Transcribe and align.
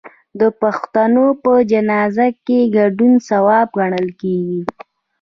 د 0.39 0.41
پښتنو 0.61 1.25
په 1.43 1.53
جنازه 1.71 2.27
کې 2.45 2.59
ګډون 2.75 3.13
ثواب 3.27 3.67
ګڼل 3.79 4.07
کیږي. 4.21 4.59